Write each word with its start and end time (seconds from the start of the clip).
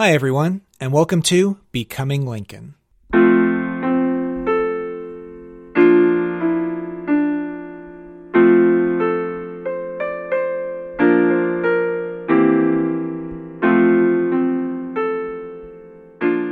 Hi, 0.00 0.14
everyone, 0.14 0.62
and 0.80 0.94
welcome 0.94 1.20
to 1.24 1.58
Becoming 1.72 2.26
Lincoln. 2.26 2.74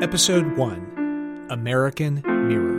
Episode 0.02 0.54
1 0.58 1.46
American 1.48 2.20
Mirror. 2.26 2.77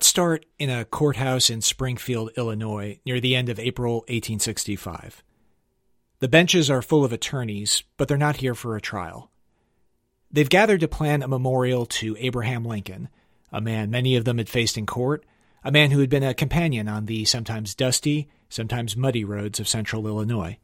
Let's 0.00 0.08
start 0.08 0.46
in 0.58 0.70
a 0.70 0.86
courthouse 0.86 1.50
in 1.50 1.60
Springfield, 1.60 2.30
Illinois, 2.34 2.98
near 3.04 3.20
the 3.20 3.36
end 3.36 3.50
of 3.50 3.58
April 3.58 3.96
1865. 4.08 5.22
The 6.20 6.28
benches 6.28 6.70
are 6.70 6.80
full 6.80 7.04
of 7.04 7.12
attorneys, 7.12 7.82
but 7.98 8.08
they're 8.08 8.16
not 8.16 8.38
here 8.38 8.54
for 8.54 8.74
a 8.74 8.80
trial. 8.80 9.30
They've 10.30 10.48
gathered 10.48 10.80
to 10.80 10.88
plan 10.88 11.22
a 11.22 11.28
memorial 11.28 11.84
to 11.84 12.16
Abraham 12.18 12.64
Lincoln, 12.64 13.10
a 13.52 13.60
man 13.60 13.90
many 13.90 14.16
of 14.16 14.24
them 14.24 14.38
had 14.38 14.48
faced 14.48 14.78
in 14.78 14.86
court, 14.86 15.26
a 15.62 15.70
man 15.70 15.90
who 15.90 16.00
had 16.00 16.08
been 16.08 16.22
a 16.22 16.32
companion 16.32 16.88
on 16.88 17.04
the 17.04 17.26
sometimes 17.26 17.74
dusty, 17.74 18.30
sometimes 18.48 18.96
muddy 18.96 19.22
roads 19.22 19.60
of 19.60 19.68
central 19.68 20.06
Illinois. 20.06 20.56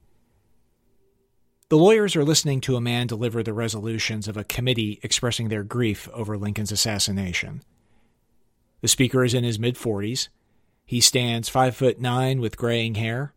The 1.68 1.76
lawyers 1.76 2.16
are 2.16 2.24
listening 2.24 2.62
to 2.62 2.76
a 2.76 2.80
man 2.80 3.06
deliver 3.06 3.42
the 3.42 3.52
resolutions 3.52 4.28
of 4.28 4.38
a 4.38 4.44
committee 4.44 4.98
expressing 5.02 5.50
their 5.50 5.62
grief 5.62 6.08
over 6.14 6.38
Lincoln's 6.38 6.72
assassination. 6.72 7.60
The 8.80 8.88
speaker 8.88 9.24
is 9.24 9.34
in 9.34 9.44
his 9.44 9.58
mid 9.58 9.76
40s. 9.76 10.28
He 10.84 11.00
stands 11.00 11.48
five 11.48 11.76
foot 11.76 12.00
nine 12.00 12.40
with 12.40 12.56
graying 12.56 12.94
hair, 12.94 13.34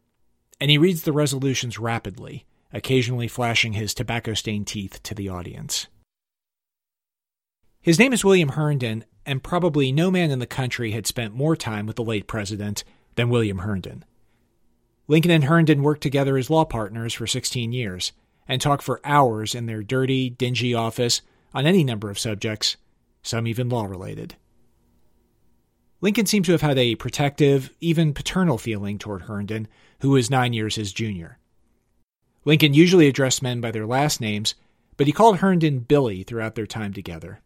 and 0.59 0.69
he 0.69 0.77
reads 0.77 1.03
the 1.03 1.13
resolutions 1.13 1.79
rapidly, 1.79 2.45
occasionally 2.71 3.27
flashing 3.27 3.73
his 3.73 3.93
tobacco 3.93 4.33
stained 4.33 4.67
teeth 4.67 5.01
to 5.03 5.15
the 5.15 5.29
audience. 5.29 5.87
His 7.81 7.97
name 7.97 8.13
is 8.13 8.25
William 8.25 8.49
Herndon, 8.49 9.05
and 9.25 9.41
probably 9.41 9.91
no 9.91 10.11
man 10.11 10.31
in 10.31 10.39
the 10.39 10.45
country 10.45 10.91
had 10.91 11.07
spent 11.07 11.33
more 11.33 11.55
time 11.55 11.85
with 11.85 11.95
the 11.95 12.03
late 12.03 12.27
president 12.27 12.83
than 13.15 13.29
William 13.29 13.59
Herndon. 13.59 14.03
Lincoln 15.07 15.31
and 15.31 15.45
Herndon 15.45 15.81
worked 15.81 16.03
together 16.03 16.37
as 16.37 16.49
law 16.49 16.65
partners 16.65 17.13
for 17.13 17.25
16 17.25 17.71
years 17.71 18.11
and 18.47 18.61
talked 18.61 18.83
for 18.83 19.01
hours 19.03 19.55
in 19.55 19.65
their 19.65 19.81
dirty, 19.81 20.29
dingy 20.29 20.73
office 20.73 21.21
on 21.53 21.65
any 21.65 21.83
number 21.83 22.09
of 22.09 22.19
subjects, 22.19 22.77
some 23.23 23.47
even 23.47 23.69
law 23.69 23.85
related. 23.85 24.35
Lincoln 26.01 26.25
seems 26.25 26.45
to 26.45 26.53
have 26.53 26.61
had 26.61 26.77
a 26.77 26.95
protective, 26.95 27.71
even 27.81 28.13
paternal 28.13 28.57
feeling 28.57 28.97
toward 28.97 29.23
Herndon, 29.23 29.67
who 29.99 30.11
was 30.11 30.29
nine 30.29 30.53
years 30.53 30.75
his 30.75 30.93
junior. 30.93 31.39
Lincoln 32.45 32.73
usually 32.73 33.07
addressed 33.07 33.43
men 33.43 33.59
by 33.59 33.71
their 33.71 33.85
last 33.85 34.21
names, 34.21 34.55
but 34.95 35.07
he 35.07 35.13
called 35.13 35.37
Herndon 35.37 35.79
Billy 35.79 36.23
throughout 36.23 36.55
their 36.55 36.67
time 36.67 36.93
together. 36.93 37.41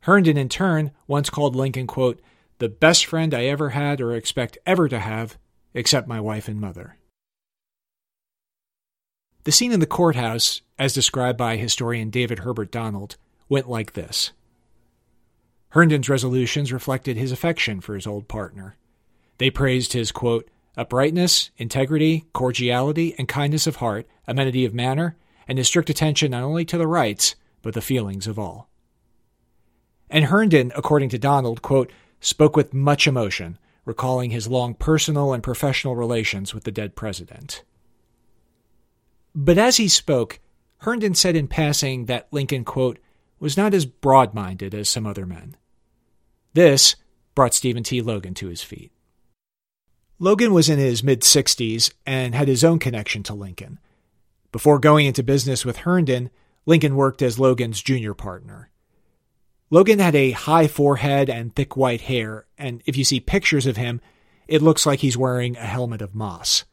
Herndon, 0.00 0.36
in 0.36 0.48
turn, 0.48 0.92
once 1.06 1.30
called 1.30 1.56
Lincoln, 1.56 1.86
quote, 1.86 2.20
the 2.58 2.68
best 2.68 3.06
friend 3.06 3.34
I 3.34 3.46
ever 3.46 3.70
had 3.70 4.00
or 4.00 4.14
expect 4.14 4.58
ever 4.64 4.88
to 4.88 5.00
have, 5.00 5.36
except 5.72 6.06
my 6.06 6.20
wife 6.20 6.46
and 6.46 6.60
mother. 6.60 6.96
The 9.42 9.52
scene 9.52 9.72
in 9.72 9.80
the 9.80 9.86
courthouse, 9.86 10.62
as 10.78 10.94
described 10.94 11.36
by 11.36 11.56
historian 11.56 12.10
David 12.10 12.40
Herbert 12.40 12.70
Donald, 12.70 13.16
went 13.48 13.68
like 13.68 13.92
this. 13.92 14.30
Herndon's 15.74 16.08
resolutions 16.08 16.72
reflected 16.72 17.16
his 17.16 17.32
affection 17.32 17.80
for 17.80 17.96
his 17.96 18.06
old 18.06 18.28
partner. 18.28 18.76
They 19.38 19.50
praised 19.50 19.92
his, 19.92 20.12
quote, 20.12 20.48
uprightness, 20.76 21.50
integrity, 21.56 22.26
cordiality, 22.32 23.12
and 23.18 23.26
kindness 23.26 23.66
of 23.66 23.76
heart, 23.76 24.06
amenity 24.28 24.64
of 24.64 24.72
manner, 24.72 25.16
and 25.48 25.58
his 25.58 25.66
strict 25.66 25.90
attention 25.90 26.30
not 26.30 26.44
only 26.44 26.64
to 26.66 26.78
the 26.78 26.86
rights, 26.86 27.34
but 27.60 27.74
the 27.74 27.80
feelings 27.80 28.28
of 28.28 28.38
all. 28.38 28.70
And 30.08 30.26
Herndon, 30.26 30.70
according 30.76 31.08
to 31.08 31.18
Donald, 31.18 31.60
quote, 31.60 31.90
spoke 32.20 32.54
with 32.54 32.72
much 32.72 33.08
emotion, 33.08 33.58
recalling 33.84 34.30
his 34.30 34.46
long 34.46 34.74
personal 34.74 35.32
and 35.32 35.42
professional 35.42 35.96
relations 35.96 36.54
with 36.54 36.62
the 36.62 36.70
dead 36.70 36.94
president. 36.94 37.64
But 39.34 39.58
as 39.58 39.78
he 39.78 39.88
spoke, 39.88 40.38
Herndon 40.82 41.16
said 41.16 41.34
in 41.34 41.48
passing 41.48 42.04
that 42.04 42.28
Lincoln, 42.30 42.64
quote, 42.64 43.00
was 43.40 43.56
not 43.56 43.74
as 43.74 43.86
broad 43.86 44.34
minded 44.34 44.72
as 44.72 44.88
some 44.88 45.04
other 45.04 45.26
men. 45.26 45.56
This 46.54 46.96
brought 47.34 47.52
Stephen 47.52 47.82
T. 47.82 48.00
Logan 48.00 48.34
to 48.34 48.48
his 48.48 48.62
feet. 48.62 48.92
Logan 50.18 50.54
was 50.54 50.68
in 50.68 50.78
his 50.78 51.02
mid 51.02 51.20
60s 51.22 51.92
and 52.06 52.34
had 52.34 52.48
his 52.48 52.64
own 52.64 52.78
connection 52.78 53.22
to 53.24 53.34
Lincoln. 53.34 53.80
Before 54.52 54.78
going 54.78 55.06
into 55.06 55.24
business 55.24 55.64
with 55.64 55.78
Herndon, 55.78 56.30
Lincoln 56.64 56.94
worked 56.94 57.20
as 57.20 57.38
Logan's 57.38 57.82
junior 57.82 58.14
partner. 58.14 58.70
Logan 59.70 59.98
had 59.98 60.14
a 60.14 60.30
high 60.30 60.68
forehead 60.68 61.28
and 61.28 61.54
thick 61.54 61.76
white 61.76 62.02
hair, 62.02 62.46
and 62.56 62.80
if 62.86 62.96
you 62.96 63.02
see 63.02 63.18
pictures 63.18 63.66
of 63.66 63.76
him, 63.76 64.00
it 64.46 64.62
looks 64.62 64.86
like 64.86 65.00
he's 65.00 65.16
wearing 65.16 65.56
a 65.56 65.66
helmet 65.66 66.00
of 66.00 66.14
moss. 66.14 66.64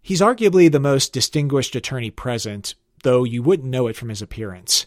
He's 0.00 0.20
arguably 0.20 0.70
the 0.70 0.78
most 0.78 1.12
distinguished 1.12 1.74
attorney 1.74 2.10
present, 2.10 2.76
though 3.02 3.24
you 3.24 3.42
wouldn't 3.42 3.68
know 3.68 3.88
it 3.88 3.96
from 3.96 4.08
his 4.08 4.22
appearance. 4.22 4.86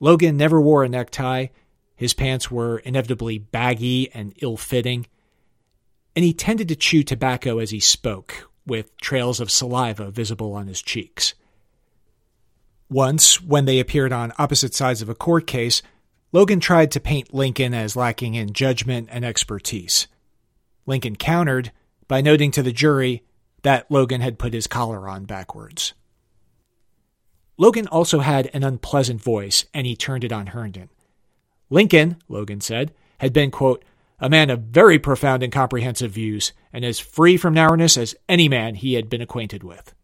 Logan 0.00 0.36
never 0.36 0.60
wore 0.60 0.84
a 0.84 0.88
necktie, 0.88 1.48
his 1.98 2.14
pants 2.14 2.48
were 2.48 2.78
inevitably 2.78 3.38
baggy 3.38 4.08
and 4.14 4.32
ill 4.40 4.56
fitting, 4.56 5.04
and 6.14 6.24
he 6.24 6.32
tended 6.32 6.68
to 6.68 6.76
chew 6.76 7.02
tobacco 7.02 7.58
as 7.58 7.70
he 7.70 7.80
spoke, 7.80 8.48
with 8.64 8.96
trails 8.98 9.40
of 9.40 9.50
saliva 9.50 10.08
visible 10.08 10.54
on 10.54 10.68
his 10.68 10.80
cheeks. 10.80 11.34
Once, 12.88 13.42
when 13.42 13.64
they 13.64 13.80
appeared 13.80 14.12
on 14.12 14.32
opposite 14.38 14.74
sides 14.74 15.02
of 15.02 15.08
a 15.08 15.14
court 15.14 15.48
case, 15.48 15.82
Logan 16.30 16.60
tried 16.60 16.92
to 16.92 17.00
paint 17.00 17.34
Lincoln 17.34 17.74
as 17.74 17.96
lacking 17.96 18.36
in 18.36 18.52
judgment 18.52 19.08
and 19.10 19.24
expertise. 19.24 20.06
Lincoln 20.86 21.16
countered 21.16 21.72
by 22.06 22.20
noting 22.20 22.52
to 22.52 22.62
the 22.62 22.70
jury 22.70 23.24
that 23.62 23.90
Logan 23.90 24.20
had 24.20 24.38
put 24.38 24.52
his 24.52 24.68
collar 24.68 25.08
on 25.08 25.24
backwards. 25.24 25.94
Logan 27.56 27.88
also 27.88 28.20
had 28.20 28.48
an 28.54 28.62
unpleasant 28.62 29.20
voice, 29.20 29.64
and 29.74 29.84
he 29.84 29.96
turned 29.96 30.22
it 30.22 30.30
on 30.30 30.46
Herndon. 30.46 30.90
Lincoln, 31.70 32.16
Logan 32.28 32.60
said, 32.60 32.92
had 33.18 33.32
been, 33.32 33.50
quote, 33.50 33.84
a 34.20 34.28
man 34.28 34.50
of 34.50 34.60
very 34.60 34.98
profound 34.98 35.42
and 35.42 35.52
comprehensive 35.52 36.10
views, 36.10 36.52
and 36.72 36.84
as 36.84 36.98
free 36.98 37.36
from 37.36 37.54
narrowness 37.54 37.96
as 37.96 38.16
any 38.28 38.48
man 38.48 38.74
he 38.74 38.94
had 38.94 39.08
been 39.08 39.20
acquainted 39.20 39.62
with. 39.62 39.94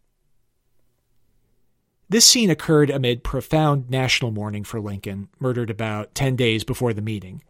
This 2.07 2.25
scene 2.25 2.49
occurred 2.49 2.89
amid 2.89 3.23
profound 3.23 3.89
national 3.89 4.31
mourning 4.31 4.63
for 4.63 4.79
Lincoln, 4.79 5.27
murdered 5.39 5.69
about 5.69 6.13
10 6.13 6.35
days 6.35 6.63
before 6.63 6.93
the 6.93 7.01
meeting. 7.01 7.43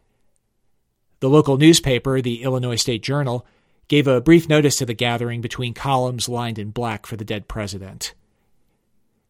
The 1.20 1.28
local 1.28 1.58
newspaper, 1.58 2.20
the 2.20 2.42
Illinois 2.42 2.76
State 2.76 3.02
Journal, 3.02 3.46
gave 3.88 4.06
a 4.06 4.20
brief 4.20 4.48
notice 4.48 4.76
to 4.76 4.86
the 4.86 4.94
gathering 4.94 5.40
between 5.40 5.74
columns 5.74 6.28
lined 6.28 6.58
in 6.58 6.70
black 6.70 7.06
for 7.06 7.16
the 7.16 7.24
dead 7.24 7.48
president. 7.48 8.14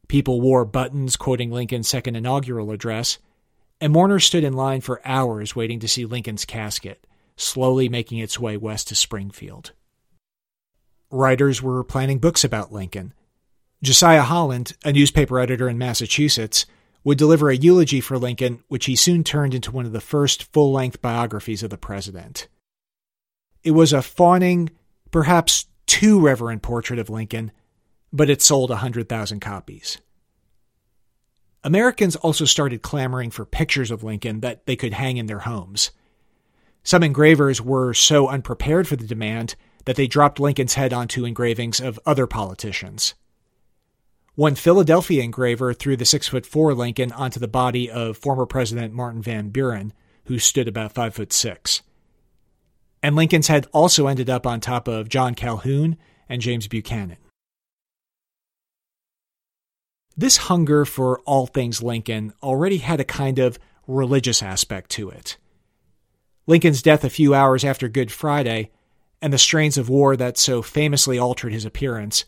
People 0.09 0.41
wore 0.41 0.65
buttons 0.65 1.17
quoting 1.17 1.51
Lincoln's 1.51 1.89
second 1.89 2.17
inaugural 2.17 2.71
address, 2.71 3.19
and 3.81 3.93
mourners 3.93 4.25
stood 4.25 4.45
in 4.45 4.55
line 4.55 4.81
for 4.81 5.01
hours 5.05 5.55
waiting 5.55 5.81
to 5.81 5.89
see 5.89 6.05
Lincoln's 6.05 6.45
casket, 6.45 7.07
slowly 7.37 7.89
making 7.89 8.19
its 8.19 8.39
way 8.39 8.57
west 8.57 8.89
to 8.89 8.95
Springfield. 8.95 9.73
Writers 11.11 11.63
were 11.63 11.85
planning 11.85 12.19
books 12.19 12.45
about 12.45 12.73
Lincoln. 12.73 13.13
Josiah 13.83 14.23
Holland, 14.23 14.77
a 14.85 14.93
newspaper 14.93 15.39
editor 15.39 15.69
in 15.69 15.79
Massachusetts, 15.79 16.67
would 17.05 17.19
deliver 17.19 17.51
a 17.51 17.57
eulogy 17.57 18.01
for 18.01 18.19
Lincoln, 18.19 18.65
which 18.69 18.87
he 18.87 18.97
soon 18.97 19.23
turned 19.23 19.55
into 19.55 19.71
one 19.71 19.87
of 19.87 19.93
the 19.93 20.01
first 20.01 20.53
full 20.53 20.73
length 20.73 21.01
biographies 21.01 21.63
of 21.63 21.71
the 21.71 21.77
president. 21.77 22.49
It 23.63 23.73
was 23.73 23.93
a 23.93 24.03
fawning, 24.03 24.71
perhaps 25.11 25.67
too 25.87 26.19
reverent 26.19 26.63
portrait 26.63 26.99
of 26.99 27.11
Lincoln, 27.11 27.53
but 28.13 28.31
it 28.31 28.43
sold 28.43 28.71
a 28.71 28.75
100,000 28.75 29.41
copies. 29.41 29.99
Americans 31.65 32.17
also 32.17 32.45
started 32.45 32.83
clamoring 32.83 33.31
for 33.31 33.45
pictures 33.45 33.91
of 33.91 34.05
Lincoln 34.05 34.41
that 34.41 34.67
they 34.67 34.77
could 34.77 34.93
hang 34.93 35.17
in 35.17 35.27
their 35.27 35.41
homes. 35.41 35.91
Some 36.83 37.03
engravers 37.03 37.61
were 37.61 37.93
so 37.93 38.29
unprepared 38.29 38.87
for 38.87 38.95
the 38.95 39.07
demand 39.07 39.57
that 39.85 39.97
they 39.97 40.07
dropped 40.07 40.39
Lincoln's 40.39 40.75
head 40.75 40.93
onto 40.93 41.25
engravings 41.25 41.81
of 41.81 41.99
other 42.07 42.27
politicians. 42.27 43.15
One 44.37 44.55
Philadelphia 44.55 45.23
engraver 45.23 45.73
threw 45.73 45.97
the 45.97 46.05
six 46.05 46.29
foot 46.29 46.45
four 46.45 46.75
Lincoln 46.75 47.11
onto 47.11 47.41
the 47.41 47.49
body 47.49 47.91
of 47.91 48.19
former 48.19 48.47
President 48.47 48.93
Martin 48.93 49.23
Van 49.23 49.49
Buren, 49.49 49.93
who 50.27 50.39
stood 50.39 50.69
about 50.69 50.93
five 50.93 51.15
foot 51.15 51.33
six. 51.33 51.83
And 53.03 53.17
Lincoln's 53.17 53.49
head 53.49 53.67
also 53.73 54.09
ended 54.09 54.29
up 54.29 54.47
on 54.47 54.61
top 54.61 54.89
of 54.89 55.09
John 55.09 55.35
Calhoun 55.35 55.97
and 56.29 56.43
James 56.43 56.69
Buchanan. 56.69 57.17
This 60.17 60.39
hunger 60.39 60.85
for 60.87 61.21
all 61.21 61.47
things 61.47 61.83
Lincoln 61.83 62.33
already 62.43 62.79
had 62.79 63.01
a 63.01 63.05
kind 63.05 63.39
of 63.39 63.59
religious 63.87 64.43
aspect 64.43 64.91
to 64.93 65.11
it. 65.11 65.37
Lincoln's 66.47 66.81
death 66.81 67.05
a 67.05 67.11
few 67.11 67.35
hours 67.35 67.65
after 67.65 67.89
Good 67.89 68.11
Friday 68.11 68.71
and 69.21 69.33
the 69.33 69.39
strains 69.39 69.77
of 69.77 69.89
war 69.89 70.17
that 70.17 70.39
so 70.39 70.63
famously 70.63 71.19
altered 71.19 71.53
his 71.53 71.65
appearance 71.65 72.25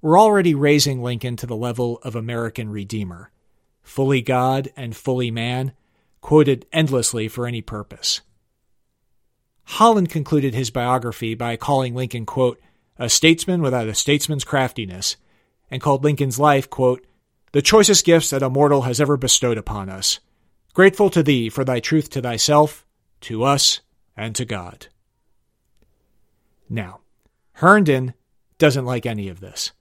were 0.00 0.18
already 0.18 0.54
raising 0.54 1.02
Lincoln 1.02 1.36
to 1.36 1.46
the 1.46 1.56
level 1.56 1.98
of 2.02 2.14
American 2.14 2.70
Redeemer, 2.70 3.32
fully 3.82 4.22
God 4.22 4.70
and 4.76 4.94
fully 4.94 5.30
man, 5.30 5.72
quoted 6.20 6.66
endlessly 6.72 7.26
for 7.26 7.46
any 7.46 7.62
purpose. 7.62 8.20
Holland 9.64 10.10
concluded 10.10 10.54
his 10.54 10.70
biography 10.70 11.34
by 11.34 11.56
calling 11.56 11.94
Lincoln, 11.94 12.24
quote, 12.24 12.60
a 12.98 13.08
statesman 13.08 13.62
without 13.62 13.88
a 13.88 13.94
statesman's 13.94 14.44
craftiness, 14.44 15.16
and 15.70 15.82
called 15.82 16.04
Lincoln's 16.04 16.38
life, 16.38 16.70
quote, 16.70 17.04
the 17.56 17.62
choicest 17.62 18.04
gifts 18.04 18.28
that 18.28 18.42
a 18.42 18.50
mortal 18.50 18.82
has 18.82 19.00
ever 19.00 19.16
bestowed 19.16 19.56
upon 19.56 19.88
us. 19.88 20.20
Grateful 20.74 21.08
to 21.08 21.22
thee 21.22 21.48
for 21.48 21.64
thy 21.64 21.80
truth 21.80 22.10
to 22.10 22.20
thyself, 22.20 22.84
to 23.22 23.44
us, 23.44 23.80
and 24.14 24.34
to 24.34 24.44
God. 24.44 24.88
Now, 26.68 27.00
Herndon 27.52 28.12
doesn't 28.58 28.84
like 28.84 29.06
any 29.06 29.30
of 29.30 29.40
this. 29.40 29.72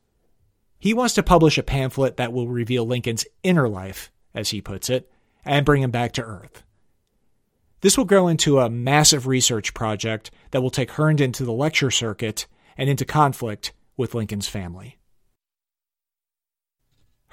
He 0.80 0.94
wants 0.94 1.16
to 1.16 1.22
publish 1.22 1.58
a 1.58 1.64
pamphlet 1.64 2.16
that 2.16 2.32
will 2.32 2.48
reveal 2.48 2.86
Lincoln's 2.86 3.26
inner 3.44 3.68
life, 3.68 4.10
as 4.34 4.52
he 4.52 4.62
puts 4.62 4.90
it, 4.90 5.12
and 5.44 5.66
bring 5.66 5.84
him 5.84 5.92
back 5.92 6.14
to 6.14 6.24
Earth. 6.24 6.64
This 7.82 7.98
will 7.98 8.06
grow 8.06 8.30
into 8.30 8.60
a 8.60 8.70
massive 8.70 9.28
research 9.28 9.74
project 9.74 10.32
that 10.52 10.62
will 10.62 10.70
take 10.70 10.92
Herndon 10.92 11.34
to 11.34 11.44
the 11.44 11.52
lecture 11.52 11.92
circuit 11.92 12.48
and 12.78 12.90
into 12.90 13.04
conflict 13.04 13.74
with 13.98 14.16
Lincoln's 14.16 14.48
family. 14.48 14.98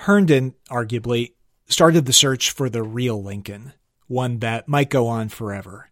Herndon, 0.02 0.54
arguably, 0.68 1.34
started 1.66 2.06
the 2.06 2.12
search 2.12 2.50
for 2.50 2.68
the 2.68 2.82
real 2.82 3.22
Lincoln, 3.22 3.72
one 4.08 4.40
that 4.40 4.66
might 4.66 4.90
go 4.90 5.06
on 5.06 5.28
forever. 5.28 5.90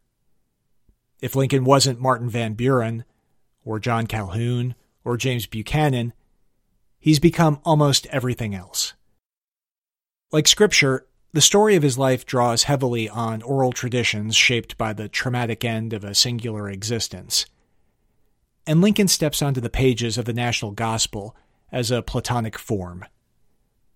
If 1.21 1.37
Lincoln 1.37 1.63
wasn't 1.63 2.01
Martin 2.01 2.29
Van 2.29 2.55
Buren, 2.55 3.05
or 3.65 3.79
John 3.79 4.09
Calhoun, 4.09 4.75
or 5.05 5.17
James 5.17 5.47
Buchanan, 5.47 6.13
he's 6.99 7.21
become 7.21 7.61
almost 7.65 8.09
everything 8.09 8.53
else. 8.53 8.95
Like 10.33 10.49
Scripture, 10.49 11.07
the 11.33 11.41
story 11.41 11.77
of 11.77 11.85
his 11.85 11.97
life 11.97 12.27
draws 12.27 12.65
heavily 12.65 13.09
on 13.09 13.43
oral 13.43 13.71
traditions 13.71 14.35
shaped 14.35 14.77
by 14.77 14.93
the 14.93 15.09
traumatic 15.09 15.65
end 15.65 15.93
of 15.93 16.03
a 16.03 16.17
singular 16.17 16.69
existence. 16.69 17.47
And 18.67 18.81
Lincoln 18.81 19.07
steps 19.07 19.41
onto 19.41 19.61
the 19.61 19.71
pages 19.71 20.19
of 20.19 20.25
the 20.25 20.33
national 20.33 20.73
gospel 20.73 21.37
as 21.71 21.93
a 21.93 22.03
Platonic 22.03 22.59
form 22.59 23.05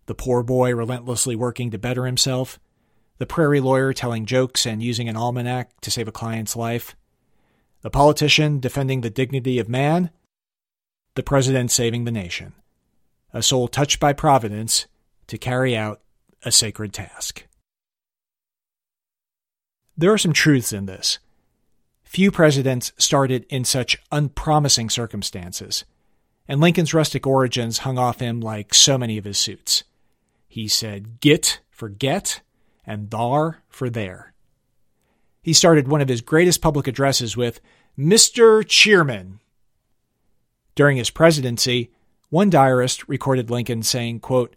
the 0.06 0.14
poor 0.14 0.42
boy 0.42 0.74
relentlessly 0.74 1.36
working 1.36 1.70
to 1.70 1.78
better 1.78 2.06
himself, 2.06 2.58
the 3.18 3.26
prairie 3.26 3.60
lawyer 3.60 3.92
telling 3.92 4.26
jokes 4.26 4.66
and 4.66 4.82
using 4.82 5.08
an 5.08 5.16
almanac 5.16 5.80
to 5.80 5.90
save 5.90 6.08
a 6.08 6.12
client's 6.12 6.56
life, 6.56 6.96
the 7.82 7.90
politician 7.90 8.60
defending 8.60 9.00
the 9.00 9.10
dignity 9.10 9.58
of 9.58 9.68
man, 9.68 10.10
the 11.14 11.22
president 11.22 11.70
saving 11.70 12.04
the 12.04 12.10
nation, 12.10 12.52
a 13.32 13.42
soul 13.42 13.68
touched 13.68 14.00
by 14.00 14.12
providence 14.12 14.86
to 15.26 15.38
carry 15.38 15.76
out 15.76 16.00
a 16.42 16.50
sacred 16.50 16.92
task. 16.92 17.46
There 19.96 20.12
are 20.12 20.18
some 20.18 20.32
truths 20.32 20.72
in 20.72 20.86
this. 20.86 21.18
Few 22.02 22.30
presidents 22.30 22.92
started 22.98 23.46
in 23.48 23.64
such 23.64 23.96
unpromising 24.10 24.90
circumstances, 24.90 25.84
and 26.48 26.60
Lincoln's 26.60 26.94
rustic 26.94 27.26
origins 27.26 27.78
hung 27.78 27.96
off 27.96 28.20
him 28.20 28.40
like 28.40 28.74
so 28.74 28.98
many 28.98 29.18
of 29.18 29.24
his 29.24 29.38
suits. 29.38 29.84
He 30.54 30.68
said 30.68 31.18
git 31.18 31.62
for 31.68 31.88
get 31.88 32.40
and 32.86 33.10
thar 33.10 33.64
for 33.68 33.90
there. 33.90 34.34
He 35.42 35.52
started 35.52 35.88
one 35.88 36.00
of 36.00 36.08
his 36.08 36.20
greatest 36.20 36.62
public 36.62 36.86
addresses 36.86 37.36
with 37.36 37.60
Mr. 37.98 38.64
Cheerman. 38.64 39.40
During 40.76 40.96
his 40.96 41.10
presidency, 41.10 41.90
one 42.30 42.50
diarist 42.50 43.08
recorded 43.08 43.50
Lincoln 43.50 43.82
saying, 43.82 44.20
quote, 44.20 44.54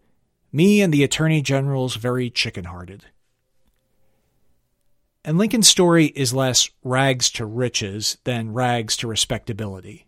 Me 0.51 0.81
and 0.81 0.93
the 0.93 1.03
Attorney 1.03 1.41
General's 1.41 1.95
very 1.95 2.29
chicken 2.29 2.65
hearted. 2.65 3.05
And 5.25 5.39
Lincoln's 5.39 5.67
story 5.67 6.05
is 6.15 6.31
less 6.31 6.69
rags 6.83 7.31
to 7.31 7.45
riches 7.47 8.19
than 8.23 8.53
rags 8.53 8.95
to 8.97 9.07
respectability. 9.07 10.05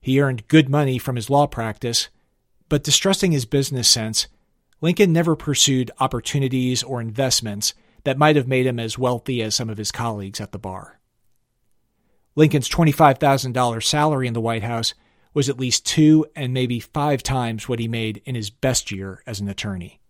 He 0.00 0.20
earned 0.20 0.48
good 0.48 0.68
money 0.68 0.98
from 0.98 1.14
his 1.14 1.30
law 1.30 1.46
practice, 1.46 2.08
but 2.68 2.82
distrusting 2.82 3.30
his 3.30 3.44
business 3.44 3.86
sense, 3.86 4.26
Lincoln 4.80 5.12
never 5.12 5.36
pursued 5.36 5.90
opportunities 6.00 6.82
or 6.82 7.00
investments 7.00 7.74
that 8.04 8.18
might 8.18 8.36
have 8.36 8.48
made 8.48 8.66
him 8.66 8.80
as 8.80 8.98
wealthy 8.98 9.42
as 9.42 9.54
some 9.54 9.68
of 9.68 9.78
his 9.78 9.92
colleagues 9.92 10.40
at 10.40 10.52
the 10.52 10.58
bar. 10.58 10.98
Lincoln's 12.34 12.68
$25,000 12.68 13.82
salary 13.82 14.26
in 14.26 14.32
the 14.32 14.40
White 14.40 14.62
House 14.62 14.94
was 15.34 15.48
at 15.48 15.60
least 15.60 15.84
two 15.84 16.26
and 16.34 16.54
maybe 16.54 16.80
five 16.80 17.22
times 17.22 17.68
what 17.68 17.78
he 17.78 17.88
made 17.88 18.22
in 18.24 18.34
his 18.34 18.48
best 18.50 18.90
year 18.90 19.22
as 19.26 19.40
an 19.40 19.48
attorney. 19.48 20.00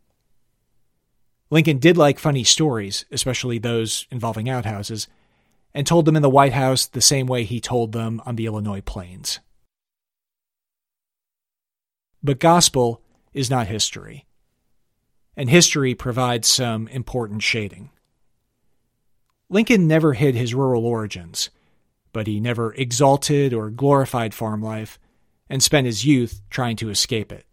Lincoln 1.51 1.79
did 1.79 1.97
like 1.97 2.21
funny 2.21 2.45
stories, 2.45 3.05
especially 3.11 3.59
those 3.59 4.07
involving 4.11 4.49
outhouses, 4.49 5.09
and 5.75 5.87
told 5.87 6.05
them 6.05 6.15
in 6.15 6.23
the 6.23 6.31
White 6.31 6.53
House 6.53 6.87
the 6.87 7.01
same 7.01 7.27
way 7.27 7.43
he 7.43 7.61
told 7.61 7.93
them 7.93 8.23
on 8.25 8.37
the 8.37 8.47
Illinois 8.47 8.81
plains. 8.81 9.41
But 12.23 12.39
gospel 12.39 13.03
is 13.33 13.51
not 13.51 13.67
history 13.67 14.27
and 15.41 15.49
history 15.49 15.95
provides 15.95 16.47
some 16.47 16.87
important 16.89 17.43
shading. 17.43 17.89
Lincoln 19.49 19.87
never 19.89 20.13
hid 20.13 20.35
his 20.35 20.53
rural 20.53 20.85
origins, 20.85 21.49
but 22.13 22.27
he 22.27 22.39
never 22.39 22.75
exalted 22.75 23.55
or 23.55 23.71
glorified 23.71 24.35
farm 24.35 24.63
life 24.63 24.99
and 25.49 25.63
spent 25.63 25.87
his 25.87 26.05
youth 26.05 26.43
trying 26.51 26.77
to 26.77 26.91
escape 26.91 27.33
it. 27.33 27.47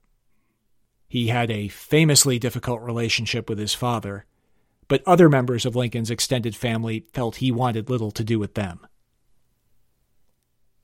He 1.07 1.27
had 1.27 1.49
a 1.49 1.69
famously 1.69 2.37
difficult 2.37 2.81
relationship 2.81 3.47
with 3.47 3.57
his 3.57 3.73
father, 3.73 4.25
but 4.89 5.01
other 5.07 5.29
members 5.29 5.65
of 5.65 5.77
Lincoln's 5.77 6.11
extended 6.11 6.57
family 6.57 7.05
felt 7.13 7.37
he 7.37 7.53
wanted 7.53 7.89
little 7.89 8.11
to 8.11 8.23
do 8.25 8.37
with 8.37 8.55
them. 8.55 8.85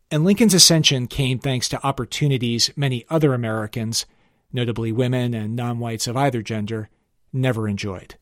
And 0.10 0.24
Lincoln's 0.24 0.54
ascension 0.54 1.08
came 1.08 1.38
thanks 1.38 1.68
to 1.68 1.86
opportunities 1.86 2.72
many 2.78 3.06
other 3.10 3.34
Americans 3.34 4.06
notably 4.54 4.92
women 4.92 5.34
and 5.34 5.56
non 5.56 5.80
whites 5.80 6.08
of 6.08 6.16
either 6.16 6.42
gender, 6.42 6.90
never 7.34 7.68
enjoyed. 7.68 8.16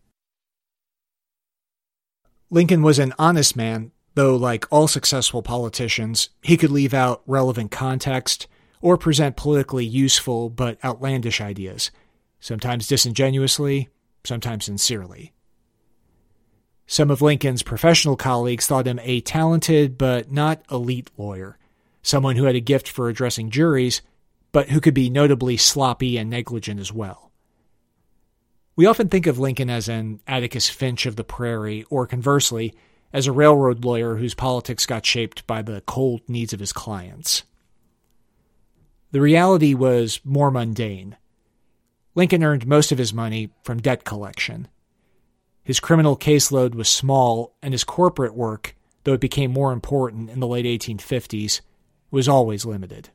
Lincoln 2.50 2.82
was 2.82 3.00
an 3.00 3.14
honest 3.20 3.56
man, 3.56 3.92
though, 4.16 4.36
like 4.36 4.66
all 4.72 4.88
successful 4.88 5.42
politicians, 5.42 6.30
he 6.42 6.58
could 6.58 6.72
leave 6.72 6.94
out 6.94 7.22
relevant 7.26 7.72
context 7.72 8.48
or 8.82 8.98
present 8.98 9.36
politically 9.38 9.86
useful 9.86 10.50
but 10.50 10.84
outlandish 10.84 11.40
ideas, 11.40 11.92
sometimes 12.40 12.88
disingenuously, 12.88 13.90
sometimes 14.24 14.66
sincerely. 14.66 15.34
Some 16.88 17.10
of 17.10 17.22
Lincoln's 17.22 17.64
professional 17.64 18.18
colleagues 18.18 18.68
thought 18.68 18.88
him 18.88 19.00
a 19.04 19.22
talented 19.22 19.98
but 19.98 20.32
not 20.32 20.66
elite 20.70 21.10
lawyer, 21.18 21.58
someone 22.02 22.36
who 22.36 22.46
had 22.46 22.56
a 22.56 22.60
gift 22.60 22.90
for 22.90 23.08
addressing 23.08 23.50
juries 23.50 24.02
but 24.52 24.70
who 24.70 24.82
could 24.82 24.94
be 24.94 25.10
notably 25.10 25.58
sloppy 25.58 26.18
and 26.18 26.30
negligent 26.30 26.80
as 26.80 26.92
well. 26.92 27.32
We 28.76 28.86
often 28.86 29.10
think 29.10 29.28
of 29.28 29.40
Lincoln 29.40 29.70
as 29.70 29.88
an 29.88 30.22
Atticus 30.28 30.70
Finch 30.70 31.06
of 31.06 31.16
the 31.16 31.24
prairie, 31.24 31.86
or 31.90 32.08
conversely, 32.08 32.74
as 33.14 33.28
a 33.28 33.32
railroad 33.32 33.84
lawyer 33.84 34.16
whose 34.16 34.34
politics 34.34 34.86
got 34.86 35.06
shaped 35.06 35.46
by 35.46 35.62
the 35.62 35.82
cold 35.82 36.22
needs 36.28 36.54
of 36.54 36.60
his 36.60 36.74
clients. 36.74 37.44
The 39.12 39.22
reality 39.22 39.74
was 39.74 40.22
more 40.24 40.52
mundane. 40.52 41.18
Lincoln 42.16 42.44
earned 42.44 42.66
most 42.66 42.92
of 42.92 42.98
his 42.98 43.14
money 43.14 43.52
from 43.64 43.82
debt 43.82 44.06
collection. 44.06 44.68
His 45.64 45.80
criminal 45.80 46.18
caseload 46.18 46.76
was 46.76 46.90
small, 46.90 47.56
and 47.62 47.74
his 47.74 47.84
corporate 47.84 48.36
work, 48.36 48.76
though 49.04 49.14
it 49.14 49.22
became 49.22 49.52
more 49.52 49.74
important 49.74 50.30
in 50.30 50.40
the 50.40 50.48
late 50.48 50.66
1850s, 50.66 51.62
was 52.10 52.28
always 52.28 52.66
limited. 52.66 53.10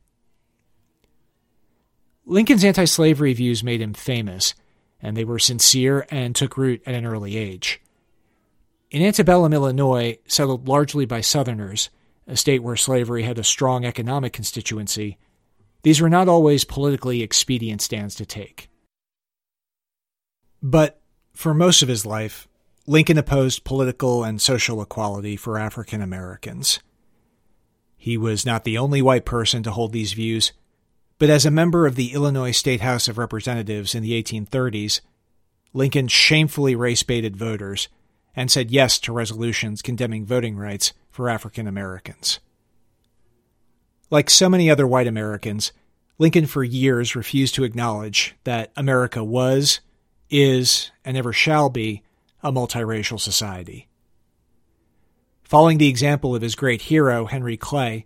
Lincoln's 2.29 2.65
anti 2.65 2.83
slavery 2.83 3.31
views 3.31 3.63
made 3.63 3.81
him 3.81 3.93
famous, 3.93 4.53
and 5.01 5.15
they 5.15 5.23
were 5.23 5.39
sincere 5.39 6.05
and 6.09 6.35
took 6.35 6.57
root 6.57 6.83
at 6.85 6.93
an 6.93 7.05
early 7.05 7.37
age. 7.37 7.81
In 8.91 9.01
antebellum 9.01 9.53
Illinois, 9.53 10.17
settled 10.27 10.67
largely 10.67 11.05
by 11.05 11.21
Southerners, 11.21 11.89
a 12.27 12.35
state 12.35 12.61
where 12.61 12.75
slavery 12.75 13.23
had 13.23 13.39
a 13.39 13.45
strong 13.45 13.85
economic 13.85 14.33
constituency, 14.33 15.17
these 15.83 16.01
were 16.01 16.09
not 16.09 16.27
always 16.27 16.65
politically 16.65 17.21
expedient 17.21 17.81
stands 17.81 18.15
to 18.15 18.25
take. 18.25 18.69
But 20.61 20.99
for 21.33 21.53
most 21.53 21.81
of 21.81 21.87
his 21.87 22.05
life, 22.05 22.49
Lincoln 22.85 23.17
opposed 23.17 23.63
political 23.63 24.25
and 24.25 24.41
social 24.41 24.81
equality 24.81 25.37
for 25.37 25.57
African 25.57 26.01
Americans. 26.01 26.79
He 27.95 28.17
was 28.17 28.45
not 28.45 28.65
the 28.65 28.77
only 28.77 29.01
white 29.01 29.23
person 29.23 29.63
to 29.63 29.71
hold 29.71 29.93
these 29.93 30.11
views. 30.11 30.51
But 31.19 31.29
as 31.29 31.45
a 31.45 31.51
member 31.51 31.87
of 31.87 31.95
the 31.95 32.13
Illinois 32.13 32.51
State 32.51 32.81
House 32.81 33.07
of 33.07 33.17
Representatives 33.17 33.95
in 33.95 34.03
the 34.03 34.21
1830s, 34.21 35.01
Lincoln 35.73 36.07
shamefully 36.07 36.75
race 36.75 37.03
baited 37.03 37.35
voters 37.35 37.87
and 38.35 38.51
said 38.51 38.69
yes 38.69 38.99
to 38.99 39.11
resolutions 39.11 39.81
condemning 39.81 40.25
voting 40.25 40.57
rights 40.57 40.93
for 41.09 41.27
African 41.27 41.67
Americans. 41.67 42.39
Like 44.11 44.29
so 44.29 44.47
many 44.47 44.69
other 44.69 44.85
white 44.85 45.07
Americans, 45.07 45.71
Lincoln 46.19 46.45
for 46.45 46.63
years 46.63 47.15
refused 47.15 47.55
to 47.55 47.63
acknowledge 47.63 48.35
that 48.43 48.71
America 48.75 49.23
was, 49.23 49.79
is, 50.29 50.91
and 51.03 51.17
ever 51.17 51.33
shall 51.33 51.69
be 51.69 52.03
a 52.43 52.51
multiracial 52.51 53.19
society. 53.19 53.87
Following 55.43 55.79
the 55.79 55.89
example 55.89 56.35
of 56.35 56.41
his 56.43 56.55
great 56.55 56.83
hero, 56.83 57.25
Henry 57.25 57.57
Clay, 57.57 58.05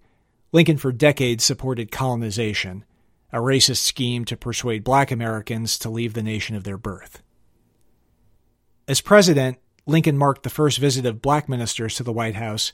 Lincoln 0.52 0.78
for 0.78 0.92
decades 0.92 1.44
supported 1.44 1.92
colonization, 1.92 2.86
a 3.32 3.38
racist 3.38 3.84
scheme 3.84 4.26
to 4.26 4.38
persuade 4.38 4.84
black 4.84 5.12
Americans 5.12 5.80
to 5.80 5.90
leave 5.90 6.14
the 6.14 6.24
nation 6.24 6.56
of 6.56 6.64
their 6.64 6.78
birth. 6.78 7.22
As 8.88 9.02
president, 9.02 9.58
Lincoln 9.86 10.18
marked 10.18 10.44
the 10.44 10.50
first 10.50 10.78
visit 10.78 11.06
of 11.06 11.22
black 11.22 11.48
ministers 11.48 11.96
to 11.96 12.04
the 12.04 12.14
White 12.14 12.36
House 12.36 12.74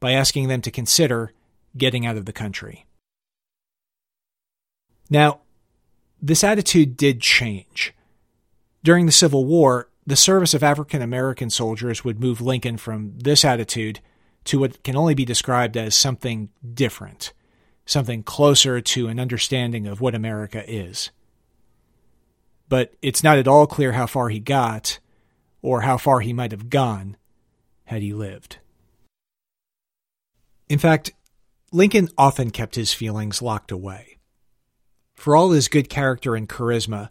by 0.00 0.12
asking 0.12 0.48
them 0.48 0.62
to 0.62 0.70
consider 0.70 1.32
getting 1.76 2.06
out 2.06 2.16
of 2.16 2.24
the 2.24 2.32
country. 2.32 2.86
Now, 5.10 5.40
this 6.20 6.42
attitude 6.42 6.96
did 6.96 7.20
change. 7.20 7.94
During 8.82 9.06
the 9.06 9.12
Civil 9.12 9.44
War, 9.44 9.88
the 10.06 10.16
service 10.16 10.54
of 10.54 10.62
African 10.62 11.02
American 11.02 11.50
soldiers 11.50 12.04
would 12.04 12.20
move 12.20 12.40
Lincoln 12.40 12.76
from 12.76 13.12
this 13.18 13.44
attitude 13.44 14.00
to 14.44 14.60
what 14.60 14.82
can 14.84 14.96
only 14.96 15.14
be 15.14 15.24
described 15.24 15.76
as 15.76 15.94
something 15.94 16.50
different, 16.74 17.32
something 17.86 18.22
closer 18.22 18.80
to 18.80 19.08
an 19.08 19.18
understanding 19.18 19.86
of 19.86 20.00
what 20.00 20.14
America 20.14 20.62
is. 20.68 21.10
But 22.68 22.94
it's 23.00 23.22
not 23.22 23.38
at 23.38 23.48
all 23.48 23.66
clear 23.66 23.92
how 23.92 24.06
far 24.06 24.28
he 24.28 24.40
got, 24.40 24.98
or 25.62 25.82
how 25.82 25.96
far 25.96 26.20
he 26.20 26.32
might 26.32 26.50
have 26.50 26.68
gone 26.68 27.16
had 27.84 28.02
he 28.02 28.12
lived. 28.12 28.58
In 30.68 30.78
fact, 30.78 31.12
Lincoln 31.72 32.08
often 32.18 32.50
kept 32.50 32.74
his 32.74 32.92
feelings 32.92 33.40
locked 33.40 33.70
away. 33.70 34.18
For 35.14 35.36
all 35.36 35.52
his 35.52 35.68
good 35.68 35.88
character 35.88 36.34
and 36.34 36.48
charisma, 36.48 37.10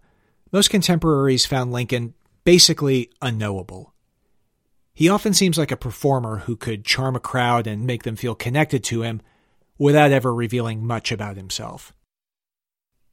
most 0.51 0.69
contemporaries 0.69 1.45
found 1.45 1.71
Lincoln 1.71 2.13
basically 2.43 3.09
unknowable. 3.21 3.93
He 4.93 5.09
often 5.09 5.33
seems 5.33 5.57
like 5.57 5.71
a 5.71 5.77
performer 5.77 6.39
who 6.39 6.55
could 6.55 6.85
charm 6.85 7.15
a 7.15 7.19
crowd 7.19 7.67
and 7.67 7.85
make 7.85 8.03
them 8.03 8.15
feel 8.15 8.35
connected 8.35 8.83
to 8.85 9.01
him 9.01 9.21
without 9.77 10.11
ever 10.11 10.33
revealing 10.33 10.85
much 10.85 11.11
about 11.11 11.37
himself. 11.37 11.93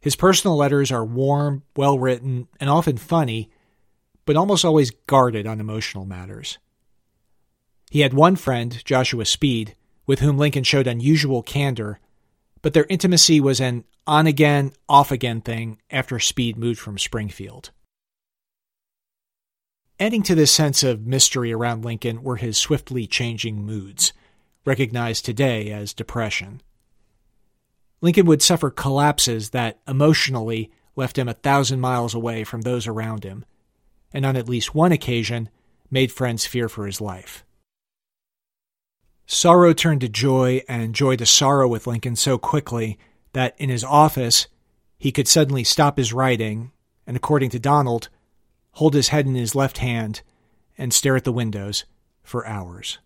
His 0.01 0.17
personal 0.17 0.57
letters 0.57 0.91
are 0.91 1.05
warm, 1.05 1.63
well 1.77 1.99
written, 1.99 2.49
and 2.61 2.69
often 2.69 2.97
funny, 2.97 3.51
but 4.25 4.37
almost 4.37 4.65
always 4.65 4.91
guarded 5.07 5.47
on 5.47 5.61
emotional 5.61 6.05
matters. 6.05 6.59
He 7.91 8.01
had 8.01 8.15
one 8.15 8.37
friend, 8.37 8.85
Joshua 8.85 9.25
Speed, 9.25 9.77
with 10.07 10.21
whom 10.21 10.39
Lincoln 10.39 10.65
showed 10.65 10.87
unusual 10.87 11.43
candor, 11.43 12.01
but 12.63 12.73
their 12.73 12.87
intimacy 12.89 13.41
was 13.41 13.61
an 13.61 13.85
on 14.07 14.27
again, 14.27 14.73
off 14.89 15.13
again 15.13 15.41
thing 15.41 15.79
after 15.91 16.19
Speed 16.19 16.57
moved 16.57 16.81
from 16.81 16.99
Springfield. 16.99 17.71
Adding 20.01 20.25
to 20.25 20.35
this 20.35 20.51
sense 20.51 20.83
of 20.83 21.07
mystery 21.07 21.53
around 21.53 21.85
Lincoln 21.85 22.25
were 22.25 22.37
his 22.37 22.57
swiftly 22.57 23.07
changing 23.07 23.65
moods, 23.65 24.13
recognized 24.65 25.25
today 25.25 25.71
as 25.71 25.93
depression. 25.93 26.63
Lincoln 28.01 28.27
would 28.27 28.43
suffer 28.43 28.71
collapses 28.71 29.51
that 29.51 29.81
emotionally 29.87 30.71
left 30.97 31.19
him 31.19 31.29
a 31.29 31.35
thousand 31.35 31.81
miles 31.81 32.15
away 32.15 32.45
from 32.45 32.63
those 32.63 32.87
around 32.87 33.25
him, 33.25 33.45
and 34.13 34.27
on 34.27 34.37
at 34.37 34.49
least 34.49 34.75
one 34.75 34.93
occasion 34.93 35.49
made 35.91 36.13
friends 36.13 36.47
fear 36.47 36.69
for 36.69 36.87
his 36.87 37.01
life. 37.01 37.45
Sorrow 39.27 39.73
turned 39.73 40.01
to 40.03 40.09
joy 40.09 40.63
and 40.69 40.95
joy 40.95 41.17
to 41.17 41.25
sorrow 41.25 41.69
with 41.69 41.87
Lincoln 41.87 42.17
so 42.17 42.39
quickly 42.39 42.99
that 43.33 43.55
in 43.59 43.71
his 43.71 43.85
office 43.85 44.49
he 44.99 45.13
could 45.13 45.29
suddenly 45.29 45.65
stop 45.65 45.97
his 45.97 46.13
writing 46.13 46.73
and, 47.07 47.17
according 47.17 47.51
to 47.51 47.59
Donald, 47.59 48.09
hold 48.73 48.95
his 48.95 49.09
head 49.09 49.27
in 49.27 49.35
his 49.35 49.55
left 49.55 49.79
hand, 49.79 50.23
and 50.77 50.93
stare 50.93 51.17
at 51.17 51.25
the 51.25 51.33
windows 51.33 51.85
for 52.23 52.47
hours. 52.47 52.99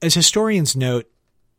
As 0.00 0.14
historians 0.14 0.76
note, 0.76 1.10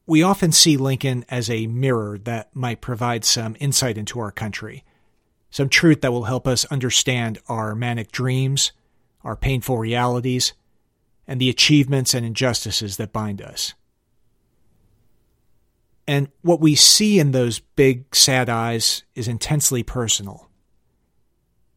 we 0.06 0.24
often 0.24 0.52
see 0.52 0.78
Lincoln 0.78 1.26
as 1.30 1.50
a 1.50 1.68
mirror 1.68 2.18
that 2.20 2.56
might 2.56 2.82
provide 2.82 3.26
some 3.26 3.58
insight 3.60 3.98
into 3.98 4.20
our 4.20 4.32
country, 4.32 4.84
some 5.52 5.70
truth 5.70 6.02
that 6.02 6.12
will 6.12 6.24
help 6.24 6.48
us 6.48 6.66
understand 6.66 7.40
our 7.48 7.76
manic 7.76 8.12
dreams, 8.12 8.72
our 9.24 9.36
painful 9.36 9.78
realities, 9.78 10.54
and 11.28 11.40
the 11.40 11.50
achievements 11.50 12.14
and 12.14 12.26
injustices 12.26 12.98
that 12.98 13.14
bind 13.14 13.42
us. 13.42 13.74
And 16.08 16.30
what 16.42 16.62
we 16.62 16.74
see 16.74 17.20
in 17.20 17.32
those 17.32 17.60
big, 17.60 18.16
sad 18.16 18.50
eyes 18.50 19.04
is 19.14 19.28
intensely 19.28 19.84
personal. 19.84 20.50